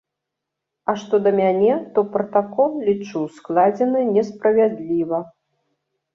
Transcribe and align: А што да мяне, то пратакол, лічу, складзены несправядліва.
А 0.93 0.95
што 1.01 1.19
да 1.27 1.33
мяне, 1.39 1.75
то 1.97 2.05
пратакол, 2.15 2.71
лічу, 2.89 3.23
складзены 3.37 4.01
несправядліва. 4.17 5.23